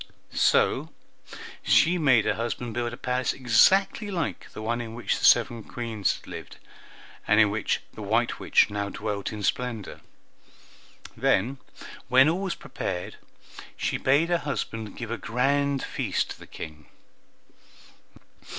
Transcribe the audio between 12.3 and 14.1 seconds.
was prepared, she